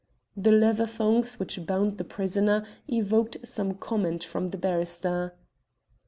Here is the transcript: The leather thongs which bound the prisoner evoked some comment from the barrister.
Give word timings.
The 0.35 0.51
leather 0.51 0.87
thongs 0.87 1.37
which 1.39 1.63
bound 1.63 1.99
the 1.99 2.03
prisoner 2.03 2.65
evoked 2.87 3.45
some 3.45 3.75
comment 3.75 4.23
from 4.23 4.47
the 4.47 4.57
barrister. 4.57 5.35